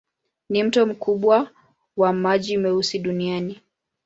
[0.49, 1.51] Ni mto mkubwa
[1.97, 3.61] wa maji meusi duniani.